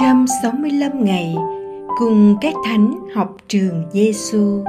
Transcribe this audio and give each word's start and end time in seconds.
365 0.00 1.04
ngày 1.04 1.34
cùng 1.98 2.36
các 2.40 2.54
thánh 2.64 2.94
học 3.14 3.36
trường 3.48 3.84
Giêsu. 3.92 4.64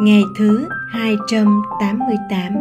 Ngày 0.00 0.22
thứ 0.38 0.68
288 0.92 2.52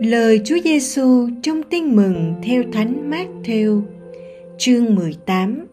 Lời 0.00 0.40
Chúa 0.44 0.56
Giêsu 0.64 1.28
trong 1.42 1.62
Tin 1.70 1.96
mừng 1.96 2.34
theo 2.42 2.62
Thánh 2.72 3.10
Mát-theo, 3.10 3.82
chương 4.58 4.94
18, 4.94 5.66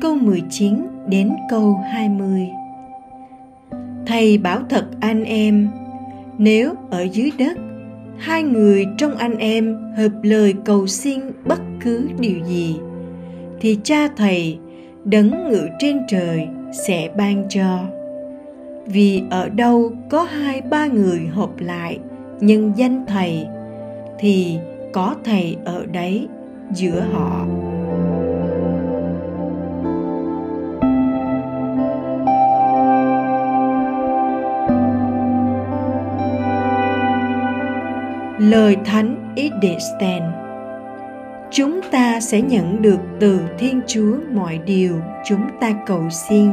câu 0.00 0.14
19 0.14 0.86
đến 1.08 1.36
câu 1.50 1.80
20. 1.92 2.48
Thầy 4.06 4.38
bảo 4.38 4.60
thật 4.68 4.84
anh 5.00 5.24
em, 5.24 5.68
nếu 6.38 6.74
ở 6.90 7.02
dưới 7.02 7.30
đất, 7.38 7.58
hai 8.18 8.42
người 8.42 8.86
trong 8.98 9.16
anh 9.16 9.38
em 9.38 9.76
hợp 9.96 10.12
lời 10.22 10.54
cầu 10.64 10.86
xin 10.86 11.20
bất 11.44 11.60
cứ 11.80 12.08
điều 12.18 12.44
gì, 12.44 12.76
thì 13.60 13.78
cha 13.82 14.08
thầy 14.16 14.58
đấng 15.04 15.50
ngự 15.50 15.68
trên 15.78 16.00
trời 16.08 16.48
sẽ 16.86 17.10
ban 17.16 17.44
cho. 17.48 17.84
Vì 18.86 19.22
ở 19.30 19.48
đâu 19.48 19.92
có 20.10 20.22
hai 20.22 20.60
ba 20.60 20.86
người 20.86 21.20
hợp 21.26 21.50
lại 21.58 21.98
nhân 22.40 22.72
danh 22.76 23.04
thầy 23.06 23.46
thì 24.18 24.58
có 24.92 25.14
thầy 25.24 25.56
ở 25.64 25.86
đấy 25.86 26.28
giữa 26.74 27.04
họ 27.12 27.46
lời 38.50 38.76
thánh 38.84 39.34
Idestein 39.34 40.22
chúng 41.50 41.80
ta 41.90 42.20
sẽ 42.20 42.40
nhận 42.40 42.82
được 42.82 42.98
từ 43.20 43.40
Thiên 43.58 43.80
Chúa 43.86 44.16
mọi 44.32 44.58
điều 44.66 44.94
chúng 45.24 45.40
ta 45.60 45.74
cầu 45.86 46.10
xin. 46.10 46.50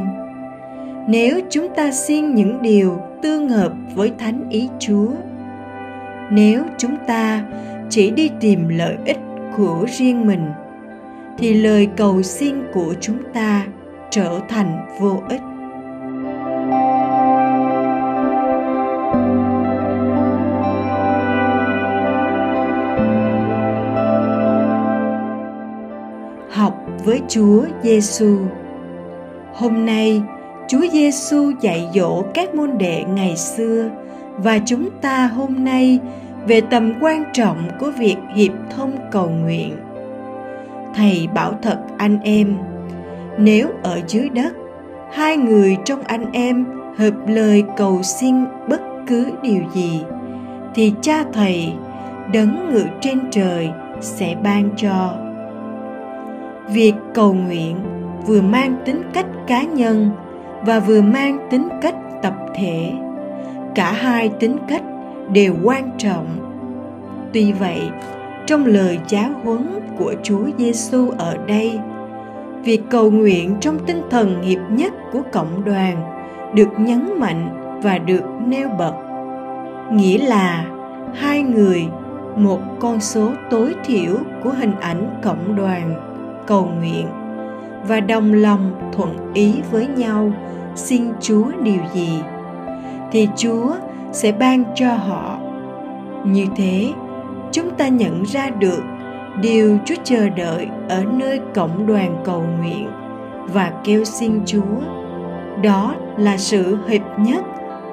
Nếu 1.08 1.40
chúng 1.50 1.74
ta 1.76 1.90
xin 1.90 2.34
những 2.34 2.62
điều 2.62 3.00
tương 3.22 3.48
hợp 3.48 3.72
với 3.94 4.12
thánh 4.18 4.50
ý 4.50 4.68
Chúa, 4.78 5.08
nếu 6.30 6.62
chúng 6.78 6.96
ta 7.06 7.44
chỉ 7.90 8.10
đi 8.10 8.30
tìm 8.40 8.68
lợi 8.68 8.96
ích 9.04 9.18
của 9.56 9.86
riêng 9.98 10.26
mình, 10.26 10.46
thì 11.38 11.54
lời 11.54 11.88
cầu 11.96 12.22
xin 12.22 12.54
của 12.72 12.94
chúng 13.00 13.18
ta 13.34 13.66
trở 14.10 14.40
thành 14.48 14.86
vô 15.00 15.22
ích 15.28 15.40
học 26.54 26.74
với 27.04 27.20
Chúa 27.28 27.64
Giêsu. 27.82 28.38
Hôm 29.54 29.86
nay, 29.86 30.22
Chúa 30.68 30.86
Giêsu 30.92 31.50
dạy 31.60 31.88
dỗ 31.94 32.22
các 32.34 32.54
môn 32.54 32.78
đệ 32.78 33.04
ngày 33.04 33.36
xưa 33.36 33.90
và 34.36 34.58
chúng 34.66 34.88
ta 35.00 35.26
hôm 35.26 35.64
nay 35.64 35.98
về 36.46 36.60
tầm 36.60 36.92
quan 37.00 37.24
trọng 37.32 37.68
của 37.80 37.90
việc 37.90 38.16
hiệp 38.34 38.52
thông 38.76 38.92
cầu 39.10 39.28
nguyện 39.28 39.76
thầy 40.94 41.28
bảo 41.34 41.58
thật 41.62 41.78
anh 41.98 42.18
em 42.22 42.56
nếu 43.38 43.68
ở 43.82 44.00
dưới 44.08 44.28
đất 44.28 44.52
hai 45.12 45.36
người 45.36 45.76
trong 45.84 46.02
anh 46.02 46.32
em 46.32 46.66
hợp 46.98 47.14
lời 47.26 47.64
cầu 47.76 48.02
xin 48.02 48.34
bất 48.68 48.80
cứ 49.06 49.30
điều 49.42 49.62
gì 49.74 50.02
thì 50.74 50.92
cha 51.00 51.24
thầy 51.32 51.72
đấng 52.32 52.72
ngự 52.72 52.84
trên 53.00 53.18
trời 53.30 53.70
sẽ 54.00 54.34
ban 54.42 54.70
cho 54.76 55.23
việc 56.72 56.92
cầu 57.14 57.34
nguyện 57.34 57.76
vừa 58.26 58.40
mang 58.40 58.76
tính 58.84 59.02
cách 59.12 59.26
cá 59.46 59.62
nhân 59.62 60.10
và 60.66 60.80
vừa 60.80 61.02
mang 61.02 61.38
tính 61.50 61.68
cách 61.82 61.94
tập 62.22 62.34
thể. 62.54 62.92
Cả 63.74 63.92
hai 63.92 64.28
tính 64.28 64.56
cách 64.68 64.82
đều 65.32 65.54
quan 65.64 65.90
trọng. 65.98 66.26
Tuy 67.32 67.52
vậy, 67.52 67.80
trong 68.46 68.66
lời 68.66 68.98
giáo 69.08 69.30
huấn 69.44 69.68
của 69.98 70.14
Chúa 70.22 70.44
Giêsu 70.58 71.10
ở 71.18 71.36
đây, 71.46 71.78
việc 72.64 72.82
cầu 72.90 73.10
nguyện 73.10 73.56
trong 73.60 73.78
tinh 73.86 74.02
thần 74.10 74.42
hiệp 74.42 74.60
nhất 74.70 74.92
của 75.12 75.22
cộng 75.32 75.64
đoàn 75.64 75.96
được 76.54 76.68
nhấn 76.78 77.18
mạnh 77.18 77.48
và 77.82 77.98
được 77.98 78.24
nêu 78.46 78.68
bật. 78.68 78.94
Nghĩa 79.92 80.18
là 80.18 80.66
hai 81.14 81.42
người, 81.42 81.86
một 82.36 82.60
con 82.80 83.00
số 83.00 83.30
tối 83.50 83.74
thiểu 83.84 84.16
của 84.44 84.50
hình 84.50 84.74
ảnh 84.80 85.20
cộng 85.22 85.56
đoàn 85.56 86.13
cầu 86.46 86.70
nguyện 86.80 87.06
và 87.88 88.00
đồng 88.00 88.32
lòng 88.32 88.90
thuận 88.92 89.32
ý 89.34 89.54
với 89.70 89.86
nhau 89.86 90.32
xin 90.74 91.12
chúa 91.20 91.44
điều 91.62 91.80
gì, 91.94 92.22
thì 93.12 93.28
chúa 93.36 93.74
sẽ 94.12 94.32
ban 94.32 94.64
cho 94.74 94.88
họ. 94.94 95.38
Như 96.24 96.46
thế, 96.56 96.92
chúng 97.52 97.70
ta 97.70 97.88
nhận 97.88 98.22
ra 98.22 98.50
được 98.50 98.82
điều 99.40 99.78
chúa 99.84 99.94
chờ 100.04 100.28
đợi 100.28 100.68
ở 100.88 101.04
nơi 101.12 101.40
cộng 101.54 101.86
đoàn 101.86 102.16
cầu 102.24 102.44
nguyện 102.60 102.88
và 103.52 103.72
kêu 103.84 104.04
xin 104.04 104.40
chúa. 104.46 104.80
Đó 105.62 105.94
là 106.16 106.36
sự 106.36 106.78
hiệp 106.88 107.02
nhất 107.18 107.44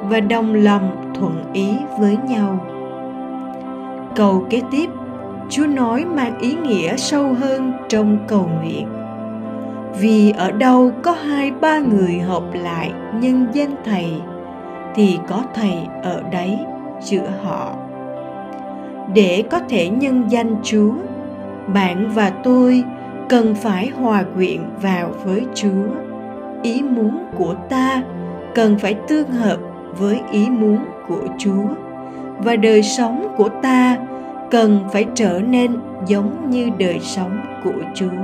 và 0.01 0.19
đồng 0.19 0.53
lòng 0.53 1.13
thuận 1.16 1.53
ý 1.53 1.75
với 2.00 2.18
nhau. 2.29 2.66
Câu 4.16 4.45
kế 4.50 4.62
tiếp 4.72 4.89
chúa 5.51 5.67
nói 5.67 6.06
mang 6.06 6.39
ý 6.39 6.56
nghĩa 6.63 6.97
sâu 6.97 7.34
hơn 7.34 7.73
trong 7.89 8.17
cầu 8.28 8.50
nguyện. 8.59 8.88
Vì 10.00 10.31
ở 10.38 10.51
đâu 10.51 10.91
có 11.03 11.12
hai 11.12 11.51
ba 11.51 11.79
người 11.79 12.19
hợp 12.19 12.44
lại 12.53 12.91
nhân 13.22 13.47
danh 13.53 13.75
thầy, 13.85 14.13
thì 14.95 15.19
có 15.28 15.44
thầy 15.53 15.73
ở 16.03 16.23
đấy 16.31 16.59
giữa 17.01 17.28
họ. 17.44 17.75
Để 19.13 19.44
có 19.50 19.59
thể 19.69 19.89
nhân 19.89 20.23
danh 20.29 20.56
chúa, 20.63 20.94
bạn 21.73 22.12
và 22.13 22.29
tôi 22.29 22.83
cần 23.29 23.56
phải 23.56 23.88
hòa 23.88 24.23
quyện 24.35 24.59
vào 24.81 25.12
với 25.23 25.45
chúa. 25.53 25.88
Ý 26.63 26.83
muốn 26.83 27.25
của 27.38 27.56
ta 27.69 28.01
cần 28.56 28.78
phải 28.78 28.94
tương 28.94 29.31
hợp 29.31 29.57
với 29.97 30.19
ý 30.31 30.50
muốn 30.50 30.78
của 31.07 31.23
chúa, 31.38 31.68
và 32.38 32.56
đời 32.56 32.83
sống 32.83 33.28
của 33.38 33.50
ta 33.62 33.97
cần 34.51 34.79
phải 34.91 35.06
trở 35.16 35.41
nên 35.47 35.72
giống 36.07 36.50
như 36.50 36.69
đời 36.78 37.00
sống 37.00 37.39
của 37.63 37.81
chúa. 37.95 38.22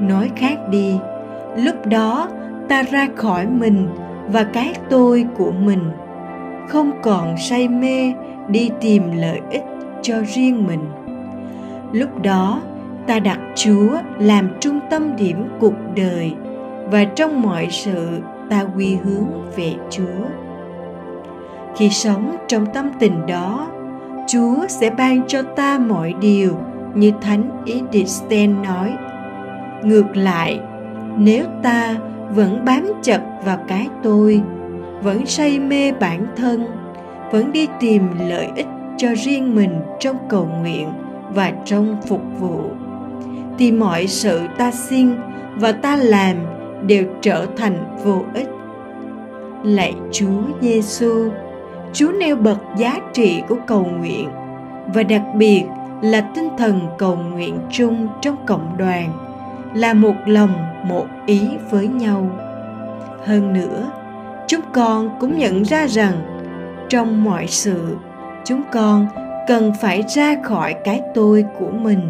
Nói 0.00 0.30
khác 0.36 0.56
đi, 0.70 0.98
lúc 1.56 1.86
đó 1.86 2.28
ta 2.68 2.82
ra 2.82 3.08
khỏi 3.16 3.46
mình 3.46 3.88
và 4.28 4.44
cái 4.44 4.74
tôi 4.90 5.26
của 5.36 5.50
mình 5.50 5.90
không 6.68 6.92
còn 7.02 7.36
say 7.38 7.68
mê 7.68 8.12
đi 8.48 8.70
tìm 8.80 9.02
lợi 9.16 9.40
ích 9.50 9.64
cho 10.02 10.14
riêng 10.34 10.66
mình. 10.66 10.84
Lúc 11.92 12.22
đó, 12.22 12.60
ta 13.06 13.18
đặt 13.18 13.38
chúa 13.54 13.98
làm 14.18 14.48
trung 14.60 14.80
tâm 14.90 15.16
điểm 15.16 15.48
cuộc 15.60 15.74
đời 15.96 16.32
và 16.90 17.04
trong 17.04 17.42
mọi 17.42 17.66
sự, 17.70 18.20
ta 18.50 18.64
quy 18.76 18.96
hướng 19.04 19.26
về 19.56 19.74
chúa. 19.90 20.24
Khi 21.76 21.90
sống 21.90 22.36
trong 22.48 22.66
tâm 22.66 22.90
tình 22.98 23.26
đó 23.26 23.68
chúa 24.26 24.66
sẽ 24.68 24.90
ban 24.90 25.26
cho 25.26 25.42
ta 25.42 25.78
mọi 25.78 26.14
điều, 26.20 26.58
như 26.94 27.12
thánh 27.20 27.64
Edithstein 27.66 28.62
nói. 28.62 28.94
Ngược 29.82 30.16
lại, 30.16 30.60
nếu 31.18 31.44
ta 31.62 31.96
vẫn 32.30 32.64
bám 32.64 32.86
chặt 33.02 33.20
vào 33.44 33.58
cái 33.68 33.88
tôi, 34.02 34.42
vẫn 35.02 35.26
say 35.26 35.58
mê 35.58 35.92
bản 35.92 36.26
thân, 36.36 36.66
vẫn 37.30 37.52
đi 37.52 37.68
tìm 37.80 38.02
lợi 38.28 38.48
ích 38.56 38.66
cho 38.96 39.08
riêng 39.14 39.54
mình 39.54 39.80
trong 40.00 40.16
cầu 40.28 40.48
nguyện 40.60 40.88
và 41.34 41.52
trong 41.64 41.96
phục 42.06 42.22
vụ, 42.40 42.60
thì 43.58 43.72
mọi 43.72 44.06
sự 44.06 44.40
ta 44.58 44.70
xin 44.70 45.10
và 45.56 45.72
ta 45.72 45.96
làm 45.96 46.36
đều 46.86 47.04
trở 47.20 47.46
thành 47.56 47.96
vô 48.04 48.22
ích. 48.34 48.48
Lạy 49.64 49.94
chúa 50.12 50.42
giêsu 50.60 51.30
chúa 51.96 52.12
nêu 52.12 52.36
bật 52.36 52.58
giá 52.76 53.00
trị 53.12 53.42
của 53.48 53.56
cầu 53.66 53.84
nguyện, 53.98 54.28
và 54.94 55.02
đặc 55.02 55.22
biệt 55.34 55.64
là 56.02 56.20
tinh 56.20 56.48
thần 56.58 56.80
cầu 56.98 57.16
nguyện 57.16 57.58
chung 57.70 58.08
trong 58.20 58.36
cộng 58.46 58.76
đoàn 58.76 59.12
là 59.74 59.94
một 59.94 60.14
lòng 60.26 60.54
một 60.84 61.06
ý 61.26 61.48
với 61.70 61.88
nhau 61.88 62.30
hơn 63.24 63.52
nữa, 63.52 63.90
chúng 64.46 64.60
con 64.72 65.10
cũng 65.20 65.38
nhận 65.38 65.62
ra 65.62 65.86
rằng 65.86 66.14
trong 66.88 67.24
mọi 67.24 67.46
sự, 67.46 67.96
chúng 68.44 68.62
con 68.72 69.06
cần 69.48 69.72
phải 69.80 70.04
ra 70.08 70.36
khỏi 70.42 70.74
cái 70.84 71.00
tôi 71.14 71.44
của 71.58 71.70
mình 71.70 72.00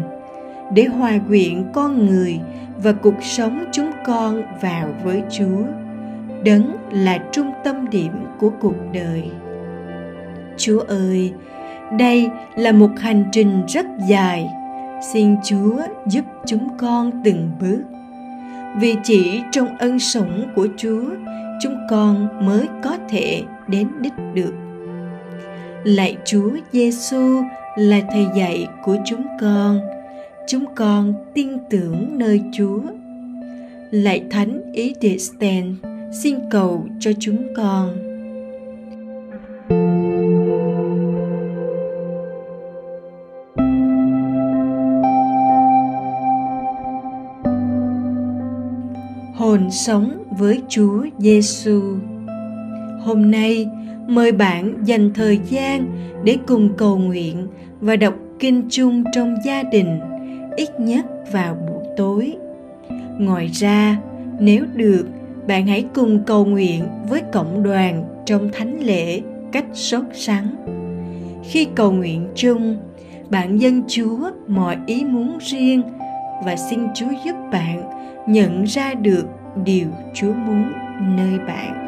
để 0.71 0.85
hòa 0.85 1.13
quyện 1.27 1.63
con 1.73 2.05
người 2.05 2.39
và 2.83 2.91
cuộc 2.91 3.23
sống 3.23 3.65
chúng 3.71 3.91
con 4.05 4.43
vào 4.61 4.87
với 5.03 5.23
Chúa. 5.29 5.63
Đấng 6.43 6.77
là 6.91 7.17
trung 7.31 7.51
tâm 7.63 7.89
điểm 7.89 8.11
của 8.39 8.51
cuộc 8.61 8.75
đời. 8.93 9.31
Chúa 10.57 10.79
ơi, 10.79 11.33
đây 11.97 12.29
là 12.55 12.71
một 12.71 12.89
hành 12.97 13.23
trình 13.31 13.61
rất 13.67 13.85
dài. 14.09 14.49
Xin 15.13 15.35
Chúa 15.43 15.77
giúp 16.07 16.25
chúng 16.45 16.67
con 16.77 17.11
từng 17.23 17.51
bước. 17.61 17.81
Vì 18.79 18.95
chỉ 19.03 19.41
trong 19.51 19.77
ân 19.77 19.99
sủng 19.99 20.45
của 20.55 20.67
Chúa, 20.77 21.05
chúng 21.61 21.77
con 21.89 22.45
mới 22.45 22.67
có 22.83 22.97
thể 23.09 23.43
đến 23.67 23.87
đích 24.01 24.13
được. 24.33 24.53
Lạy 25.83 26.17
Chúa 26.25 26.51
Giêsu 26.71 27.41
là 27.77 28.01
thầy 28.11 28.25
dạy 28.35 28.67
của 28.83 28.97
chúng 29.05 29.25
con 29.41 29.79
chúng 30.47 30.65
con 30.75 31.13
tin 31.33 31.49
tưởng 31.69 32.17
nơi 32.17 32.41
Chúa. 32.51 32.79
Lạy 33.91 34.23
Thánh 34.29 34.61
Ý 34.73 34.93
Địa 35.01 35.17
Sten, 35.17 35.75
xin 36.11 36.35
cầu 36.51 36.87
cho 36.99 37.11
chúng 37.19 37.53
con. 37.55 38.06
Hồn 49.57 49.71
sống 49.71 50.23
với 50.37 50.61
Chúa 50.69 51.05
Giêsu. 51.17 51.81
Hôm 53.01 53.31
nay, 53.31 53.69
mời 54.07 54.31
bạn 54.31 54.73
dành 54.83 55.13
thời 55.13 55.39
gian 55.49 55.85
để 56.23 56.37
cùng 56.47 56.69
cầu 56.77 56.97
nguyện 56.97 57.47
và 57.81 57.95
đọc 57.95 58.13
kinh 58.39 58.63
chung 58.69 59.03
trong 59.13 59.35
gia 59.45 59.63
đình 59.63 59.99
ít 60.57 60.79
nhất 60.79 61.05
vào 61.31 61.55
buổi 61.55 61.83
tối 61.97 62.33
ngoài 63.19 63.47
ra 63.47 63.97
nếu 64.39 64.65
được 64.75 65.05
bạn 65.47 65.67
hãy 65.67 65.85
cùng 65.93 66.23
cầu 66.25 66.45
nguyện 66.45 66.83
với 67.09 67.21
cộng 67.31 67.63
đoàn 67.63 68.05
trong 68.25 68.49
thánh 68.53 68.79
lễ 68.83 69.21
cách 69.51 69.65
sốt 69.73 70.03
sắng 70.13 70.55
khi 71.49 71.67
cầu 71.75 71.91
nguyện 71.91 72.27
chung 72.35 72.77
bạn 73.29 73.61
dân 73.61 73.83
chúa 73.87 74.31
mọi 74.47 74.77
ý 74.85 75.05
muốn 75.05 75.37
riêng 75.41 75.81
và 76.45 76.55
xin 76.55 76.79
chúa 76.95 77.11
giúp 77.25 77.35
bạn 77.51 77.83
nhận 78.27 78.63
ra 78.63 78.93
được 78.93 79.25
điều 79.63 79.87
chúa 80.13 80.33
muốn 80.33 80.71
nơi 81.17 81.39
bạn. 81.47 81.87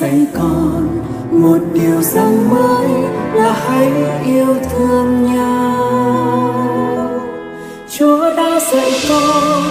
Dạy 0.00 0.26
con 0.34 0.88
một 1.32 1.58
điều 1.74 2.02
rằng 2.02 2.50
mới 2.50 2.88
là 3.34 3.52
hãy 3.52 3.92
yêu 4.26 4.54
thương 4.70 5.26
nhau. 5.26 5.74
Chúa 7.90 8.34
đã 8.36 8.60
dạy 8.72 8.92
con 9.08 9.62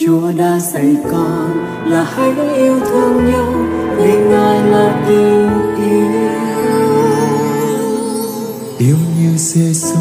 chúa 0.00 0.32
đã 0.38 0.58
dạy 0.58 0.96
con 1.12 1.50
là 1.86 2.06
hãy 2.16 2.32
yêu 2.56 2.80
thương 2.80 3.32
nhau. 3.32 3.52
Vì 3.96 4.12
ngài 4.12 4.62
là 4.70 5.04
tình 5.08 5.50
yêu 5.90 6.49
yêu 8.80 8.96
như 9.18 9.36
giêsu 9.36 9.98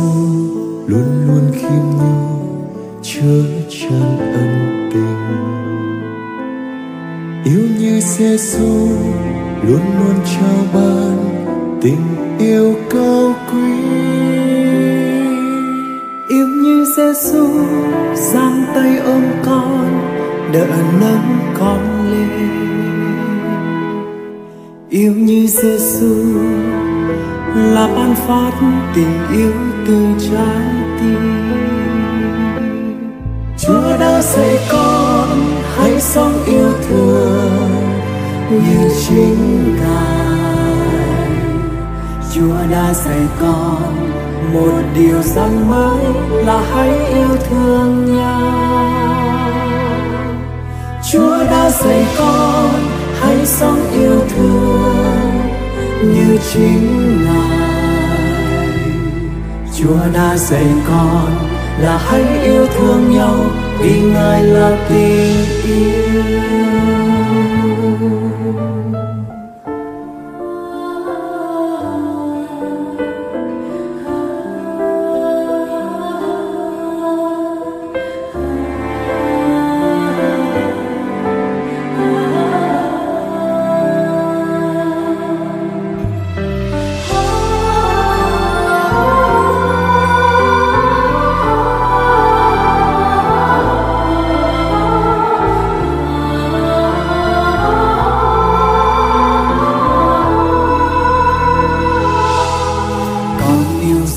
luôn 0.87 1.25
luôn 1.27 1.51
khiêm 1.53 1.83
nhường, 1.97 2.39
chứa 3.01 3.43
chan 3.69 4.17
ân 4.33 4.89
tình. 4.93 5.19
Yêu 7.43 7.61
như 7.79 7.99
Giêsu 7.99 8.87
luôn 9.67 9.81
luôn 9.99 10.15
trao 10.25 10.65
ban 10.73 11.17
tình 11.81 12.05
yêu 12.39 12.75
cao 12.89 13.35
quý. 13.51 13.71
Yêu 16.29 16.47
như 16.47 16.85
Giêsu 16.97 17.47
giang 18.15 18.63
tay 18.75 18.97
ôm 18.97 19.23
con, 19.45 20.11
đỡ 20.53 20.67
nâng 21.01 21.53
con 21.59 22.11
lên. 22.11 22.29
Yêu 24.89 25.13
như 25.13 25.47
Giêsu 25.47 26.15
là 27.55 27.87
ban 27.95 28.15
phát 28.15 28.51
tình 28.95 29.27
yêu 29.31 29.53
từ 29.87 30.07
trái 30.19 30.65
tim 30.99 31.49
Chúa 33.57 33.97
đã 33.99 34.21
dạy 34.21 34.57
con 34.71 35.39
hãy 35.77 36.01
sống 36.01 36.43
yêu 36.45 36.71
thương 36.89 37.69
như 38.49 38.89
chính 39.07 39.75
Ngài. 39.75 40.29
Chúa 42.33 42.71
đã 42.71 42.93
dạy 42.93 43.21
con 43.41 44.11
một 44.53 44.81
điều 44.95 45.21
rằng 45.21 45.69
mới 45.69 46.05
là 46.45 46.61
hãy 46.73 46.89
yêu 47.07 47.37
thương 47.49 48.17
nhau. 48.17 48.69
Chúa 51.11 51.37
đã 51.37 51.69
dạy 51.69 52.05
con 52.17 52.69
hãy 53.19 53.45
sống 53.45 53.79
yêu 53.93 54.19
thương 54.35 55.29
như 56.01 56.37
chính 56.53 56.98
Chúa 59.81 60.13
đã 60.13 60.37
dạy 60.37 60.65
con 60.87 61.47
là 61.81 61.97
hãy 61.97 62.43
yêu 62.43 62.67
thương 62.67 63.11
nhau 63.11 63.35
vì 63.79 64.01
ngài 64.01 64.43
là 64.43 64.85
tình 64.89 65.45
yêu. 65.63 67.08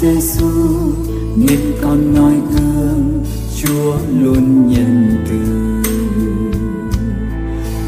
Giêsu 0.03 0.51
nên 1.37 1.61
con 1.83 2.15
nói 2.15 2.35
gương 2.51 3.25
Chúa 3.57 3.95
luôn 4.21 4.69
nhân 4.69 5.25
từ. 5.29 5.43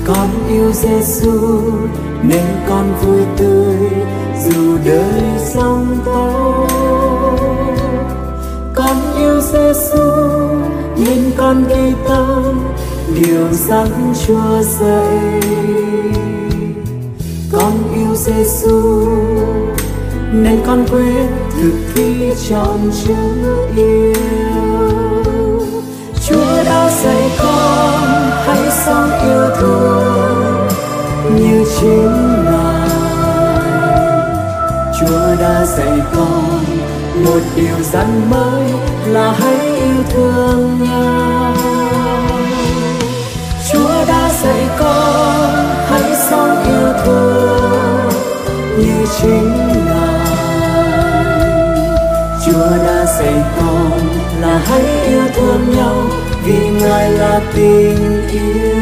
Con 0.06 0.28
yêu 0.48 0.72
Giêsu 0.72 1.60
nên 2.22 2.44
con 2.68 2.94
vui 3.02 3.22
tươi, 3.36 3.76
dù 4.44 4.78
đời 4.84 5.22
sóng 5.54 5.98
tố 6.04 6.66
con 8.74 8.96
yêu 9.18 9.40
Giêsu 9.40 10.10
nên 10.96 11.30
con 11.36 11.64
ghi 11.68 11.92
tâm, 12.08 12.60
điều 13.14 13.52
dặn 13.52 14.14
Chúa 14.26 14.62
dạy. 14.62 15.40
Con 17.52 17.72
yêu 17.94 18.14
Giêsu 18.16 19.08
nên 20.42 20.60
con 20.66 20.86
quên 20.90 21.26
thực 21.50 21.72
thi 21.94 22.32
trọn 22.48 22.90
chữ 23.04 23.14
yêu. 23.76 24.12
Chúa 26.28 26.64
đã 26.64 26.90
dạy 27.02 27.30
con 27.38 28.30
hãy 28.46 28.70
sống 28.86 29.10
yêu 29.22 29.50
thương 29.60 30.68
như 31.36 31.64
chính 31.80 32.44
Ngài. 32.44 32.84
Chúa 35.00 35.40
đã 35.40 35.66
dạy 35.66 36.00
con 36.16 36.64
một 37.24 37.40
điều 37.56 37.82
răn 37.92 38.30
mới 38.30 38.72
là 39.06 39.32
hãy 39.32 39.76
yêu 39.76 40.02
thương 40.10 40.78
nhau 40.82 41.54
Chúa 43.72 44.04
đã 44.08 44.30
dạy 44.42 44.68
con 44.78 45.66
hãy 45.90 46.16
sống 46.30 46.64
yêu 46.66 46.92
thương 47.04 48.10
như 48.78 49.06
chính 49.20 49.63
Chúa 53.18 53.42
con 53.56 54.00
là 54.40 54.58
hãy 54.58 54.82
yêu 55.08 55.22
thương 55.34 55.76
nhau 55.76 56.02
vì 56.44 56.68
Ngài 56.68 57.10
là 57.10 57.40
tình 57.54 58.28
yêu. 58.32 58.74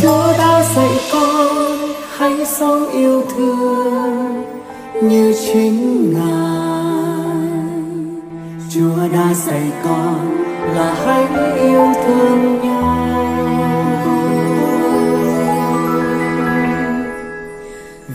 Chúa 0.00 0.32
đã 0.38 0.64
dạy 0.76 1.00
con, 1.12 1.78
hãy 2.16 2.46
sống 2.46 2.90
yêu 2.90 3.22
thương 3.36 4.44
như 5.02 5.34
chính 5.46 6.12
Ngài. 6.14 7.50
Chúa 8.70 9.08
đã 9.12 9.34
dạy 9.34 9.72
con 9.84 10.44
là 10.74 10.94
hãy 11.04 11.26
yêu 11.60 11.92
thương 12.06 12.60
nhau. 12.62 12.96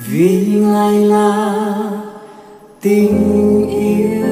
Vì 0.07 0.45
Ngài 0.55 0.93
là 0.93 1.55
tình 2.85 3.67
yêu 3.69 4.24